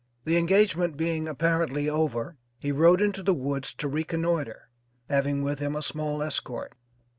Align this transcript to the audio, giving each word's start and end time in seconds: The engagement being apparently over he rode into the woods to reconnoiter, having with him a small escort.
The 0.25 0.35
engagement 0.37 0.97
being 0.97 1.27
apparently 1.27 1.87
over 1.87 2.35
he 2.57 2.71
rode 2.71 3.03
into 3.03 3.21
the 3.21 3.35
woods 3.35 3.71
to 3.75 3.87
reconnoiter, 3.87 4.69
having 5.07 5.43
with 5.43 5.59
him 5.59 5.75
a 5.75 5.83
small 5.83 6.23
escort. 6.23 6.73